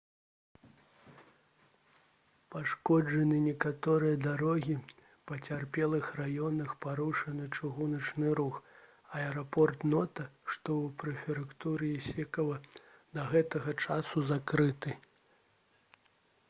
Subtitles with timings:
[2.53, 4.87] пашкоджаны некаторыя дарогі у
[5.31, 12.57] пацярпелых раёнах парушаны чыгуначны рух а аэрапорт нота што ў прэфектуры ісікава
[13.19, 15.01] да гэтага часу закрыты